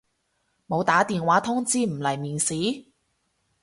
[0.67, 2.87] 冇打電話通知唔嚟面試？